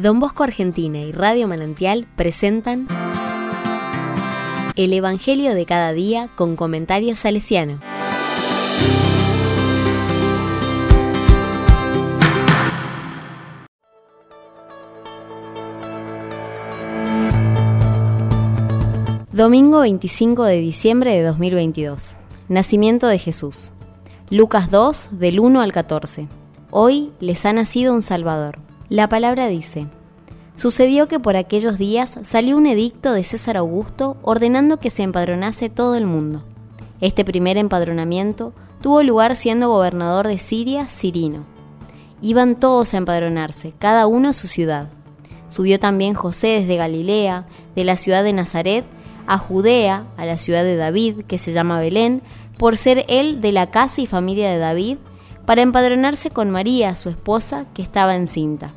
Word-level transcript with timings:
Don 0.00 0.18
Bosco 0.18 0.44
Argentina 0.44 0.98
y 0.98 1.12
Radio 1.12 1.46
Manantial 1.46 2.06
presentan 2.16 2.88
El 4.74 4.94
Evangelio 4.94 5.54
de 5.54 5.66
cada 5.66 5.92
día 5.92 6.30
con 6.36 6.56
comentarios 6.56 7.18
salesiano. 7.18 7.80
Domingo 19.32 19.80
25 19.80 20.44
de 20.44 20.60
diciembre 20.60 21.12
de 21.12 21.22
2022. 21.24 22.16
Nacimiento 22.48 23.06
de 23.06 23.18
Jesús. 23.18 23.70
Lucas 24.30 24.70
2 24.70 25.08
del 25.18 25.40
1 25.40 25.60
al 25.60 25.74
14. 25.74 26.26
Hoy 26.70 27.12
les 27.20 27.44
ha 27.44 27.52
nacido 27.52 27.92
un 27.92 28.00
Salvador. 28.00 28.60
La 28.90 29.08
palabra 29.08 29.46
dice, 29.46 29.86
Sucedió 30.60 31.08
que 31.08 31.18
por 31.18 31.36
aquellos 31.36 31.78
días 31.78 32.18
salió 32.22 32.54
un 32.58 32.66
edicto 32.66 33.14
de 33.14 33.24
César 33.24 33.56
Augusto 33.56 34.18
ordenando 34.20 34.76
que 34.76 34.90
se 34.90 35.02
empadronase 35.02 35.70
todo 35.70 35.94
el 35.94 36.04
mundo. 36.04 36.42
Este 37.00 37.24
primer 37.24 37.56
empadronamiento 37.56 38.52
tuvo 38.82 39.02
lugar 39.02 39.36
siendo 39.36 39.70
gobernador 39.70 40.28
de 40.28 40.36
Siria, 40.36 40.84
Cirino. 40.84 41.46
Iban 42.20 42.56
todos 42.56 42.92
a 42.92 42.98
empadronarse, 42.98 43.72
cada 43.78 44.06
uno 44.06 44.28
a 44.28 44.32
su 44.34 44.48
ciudad. 44.48 44.90
Subió 45.48 45.80
también 45.80 46.12
José 46.12 46.48
desde 46.48 46.76
Galilea, 46.76 47.46
de 47.74 47.84
la 47.84 47.96
ciudad 47.96 48.22
de 48.22 48.34
Nazaret, 48.34 48.84
a 49.26 49.38
Judea, 49.38 50.04
a 50.18 50.26
la 50.26 50.36
ciudad 50.36 50.62
de 50.62 50.76
David, 50.76 51.22
que 51.26 51.38
se 51.38 51.52
llama 51.52 51.80
Belén, 51.80 52.20
por 52.58 52.76
ser 52.76 53.06
él 53.08 53.40
de 53.40 53.52
la 53.52 53.70
casa 53.70 54.02
y 54.02 54.06
familia 54.06 54.50
de 54.50 54.58
David, 54.58 54.98
para 55.46 55.62
empadronarse 55.62 56.28
con 56.28 56.50
María, 56.50 56.96
su 56.96 57.08
esposa, 57.08 57.64
que 57.72 57.80
estaba 57.80 58.14
encinta. 58.14 58.74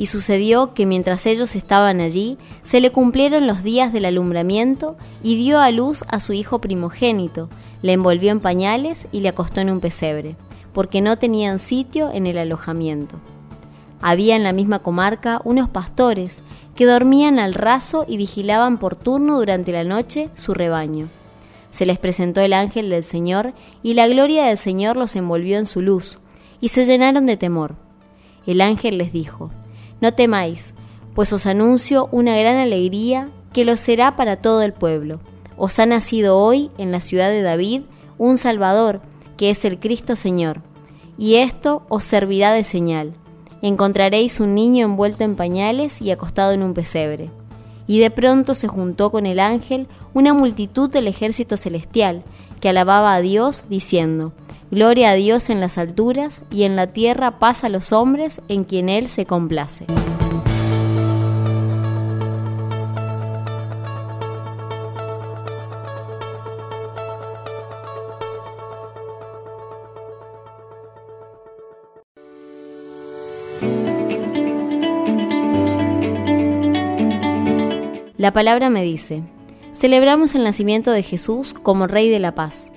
Y 0.00 0.06
sucedió 0.06 0.72
que 0.72 0.86
mientras 0.86 1.26
ellos 1.26 1.54
estaban 1.54 2.00
allí, 2.00 2.38
se 2.62 2.80
le 2.80 2.90
cumplieron 2.90 3.46
los 3.46 3.62
días 3.62 3.92
del 3.92 4.06
alumbramiento 4.06 4.96
y 5.22 5.36
dio 5.36 5.60
a 5.60 5.70
luz 5.70 6.04
a 6.08 6.20
su 6.20 6.32
hijo 6.32 6.58
primogénito, 6.58 7.50
le 7.82 7.92
envolvió 7.92 8.30
en 8.30 8.40
pañales 8.40 9.08
y 9.12 9.20
le 9.20 9.28
acostó 9.28 9.60
en 9.60 9.68
un 9.68 9.80
pesebre, 9.80 10.36
porque 10.72 11.02
no 11.02 11.18
tenían 11.18 11.58
sitio 11.58 12.10
en 12.14 12.26
el 12.26 12.38
alojamiento. 12.38 13.16
Había 14.00 14.36
en 14.36 14.42
la 14.42 14.54
misma 14.54 14.78
comarca 14.78 15.42
unos 15.44 15.68
pastores 15.68 16.40
que 16.74 16.86
dormían 16.86 17.38
al 17.38 17.52
raso 17.52 18.06
y 18.08 18.16
vigilaban 18.16 18.78
por 18.78 18.96
turno 18.96 19.36
durante 19.36 19.70
la 19.70 19.84
noche 19.84 20.30
su 20.34 20.54
rebaño. 20.54 21.08
Se 21.72 21.84
les 21.84 21.98
presentó 21.98 22.40
el 22.40 22.54
ángel 22.54 22.88
del 22.88 23.02
Señor 23.02 23.52
y 23.82 23.92
la 23.92 24.08
gloria 24.08 24.46
del 24.46 24.56
Señor 24.56 24.96
los 24.96 25.14
envolvió 25.14 25.58
en 25.58 25.66
su 25.66 25.82
luz, 25.82 26.20
y 26.58 26.68
se 26.68 26.86
llenaron 26.86 27.26
de 27.26 27.36
temor. 27.36 27.74
El 28.46 28.62
ángel 28.62 28.96
les 28.96 29.12
dijo, 29.12 29.50
no 30.00 30.14
temáis, 30.14 30.74
pues 31.14 31.32
os 31.32 31.46
anuncio 31.46 32.08
una 32.12 32.36
gran 32.36 32.56
alegría 32.56 33.28
que 33.52 33.64
lo 33.64 33.76
será 33.76 34.16
para 34.16 34.36
todo 34.36 34.62
el 34.62 34.72
pueblo. 34.72 35.20
Os 35.56 35.78
ha 35.78 35.86
nacido 35.86 36.38
hoy 36.38 36.70
en 36.78 36.92
la 36.92 37.00
ciudad 37.00 37.30
de 37.30 37.42
David 37.42 37.82
un 38.18 38.38
Salvador, 38.38 39.00
que 39.36 39.50
es 39.50 39.64
el 39.64 39.78
Cristo 39.78 40.16
Señor. 40.16 40.62
Y 41.18 41.36
esto 41.36 41.82
os 41.88 42.04
servirá 42.04 42.52
de 42.52 42.64
señal. 42.64 43.12
Encontraréis 43.62 44.40
un 44.40 44.54
niño 44.54 44.86
envuelto 44.86 45.24
en 45.24 45.36
pañales 45.36 46.00
y 46.00 46.10
acostado 46.10 46.52
en 46.52 46.62
un 46.62 46.72
pesebre. 46.72 47.30
Y 47.86 47.98
de 47.98 48.10
pronto 48.10 48.54
se 48.54 48.68
juntó 48.68 49.10
con 49.10 49.26
el 49.26 49.40
ángel 49.40 49.86
una 50.14 50.32
multitud 50.32 50.88
del 50.88 51.08
ejército 51.08 51.56
celestial, 51.56 52.22
que 52.60 52.68
alababa 52.68 53.14
a 53.14 53.20
Dios, 53.20 53.64
diciendo, 53.68 54.32
Gloria 54.70 55.10
a 55.10 55.14
Dios 55.14 55.50
en 55.50 55.58
las 55.58 55.78
alturas 55.78 56.42
y 56.52 56.62
en 56.62 56.76
la 56.76 56.86
tierra 56.92 57.40
paz 57.40 57.64
a 57.64 57.68
los 57.68 57.92
hombres 57.92 58.40
en 58.46 58.62
quien 58.62 58.88
Él 58.88 59.08
se 59.08 59.26
complace. 59.26 59.84
La 78.16 78.32
palabra 78.32 78.70
me 78.70 78.84
dice, 78.84 79.24
celebramos 79.72 80.36
el 80.36 80.44
nacimiento 80.44 80.92
de 80.92 81.02
Jesús 81.02 81.54
como 81.54 81.88
Rey 81.88 82.08
de 82.08 82.20
la 82.20 82.36
Paz 82.36 82.70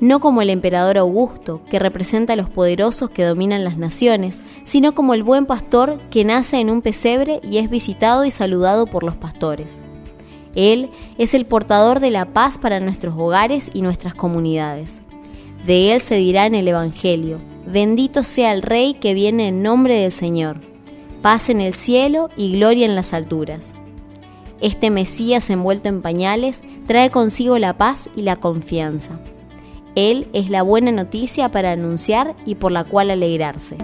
no 0.00 0.20
como 0.20 0.42
el 0.42 0.50
emperador 0.50 0.98
Augusto, 0.98 1.62
que 1.70 1.78
representa 1.78 2.34
a 2.34 2.36
los 2.36 2.50
poderosos 2.50 3.10
que 3.10 3.24
dominan 3.24 3.64
las 3.64 3.78
naciones, 3.78 4.42
sino 4.64 4.94
como 4.94 5.14
el 5.14 5.22
buen 5.22 5.46
pastor 5.46 6.00
que 6.10 6.24
nace 6.24 6.58
en 6.58 6.70
un 6.70 6.82
pesebre 6.82 7.40
y 7.42 7.58
es 7.58 7.70
visitado 7.70 8.24
y 8.24 8.30
saludado 8.30 8.86
por 8.86 9.02
los 9.02 9.16
pastores. 9.16 9.80
Él 10.54 10.90
es 11.18 11.34
el 11.34 11.46
portador 11.46 12.00
de 12.00 12.10
la 12.10 12.26
paz 12.26 12.58
para 12.58 12.80
nuestros 12.80 13.14
hogares 13.16 13.70
y 13.72 13.82
nuestras 13.82 14.14
comunidades. 14.14 15.00
De 15.66 15.92
Él 15.92 16.00
se 16.00 16.16
dirá 16.16 16.46
en 16.46 16.54
el 16.54 16.68
Evangelio, 16.68 17.38
bendito 17.66 18.22
sea 18.22 18.52
el 18.52 18.62
Rey 18.62 18.94
que 18.94 19.14
viene 19.14 19.48
en 19.48 19.62
nombre 19.62 19.98
del 19.98 20.12
Señor, 20.12 20.60
paz 21.22 21.48
en 21.48 21.60
el 21.60 21.72
cielo 21.72 22.30
y 22.36 22.52
gloria 22.52 22.86
en 22.86 22.94
las 22.94 23.12
alturas. 23.12 23.74
Este 24.60 24.90
Mesías 24.90 25.50
envuelto 25.50 25.88
en 25.88 26.00
pañales 26.00 26.62
trae 26.86 27.10
consigo 27.10 27.58
la 27.58 27.76
paz 27.76 28.08
y 28.16 28.22
la 28.22 28.36
confianza. 28.36 29.18
Él 29.96 30.28
es 30.34 30.50
la 30.50 30.60
buena 30.60 30.92
noticia 30.92 31.50
para 31.50 31.72
anunciar 31.72 32.36
y 32.44 32.56
por 32.56 32.70
la 32.70 32.84
cual 32.84 33.10
alegrarse. 33.10 33.78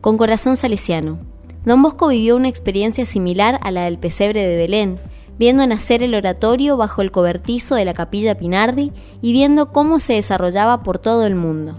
Con 0.00 0.18
corazón 0.18 0.56
salesiano. 0.56 1.20
Don 1.64 1.80
Bosco 1.80 2.08
vivió 2.08 2.34
una 2.34 2.48
experiencia 2.48 3.06
similar 3.06 3.60
a 3.62 3.70
la 3.70 3.84
del 3.84 3.98
pesebre 3.98 4.44
de 4.44 4.56
Belén, 4.56 4.98
viendo 5.38 5.64
nacer 5.64 6.02
el 6.02 6.16
oratorio 6.16 6.76
bajo 6.76 7.02
el 7.02 7.12
cobertizo 7.12 7.76
de 7.76 7.84
la 7.84 7.94
capilla 7.94 8.36
Pinardi 8.36 8.92
y 9.22 9.32
viendo 9.32 9.70
cómo 9.70 10.00
se 10.00 10.14
desarrollaba 10.14 10.82
por 10.82 10.98
todo 10.98 11.24
el 11.24 11.36
mundo. 11.36 11.76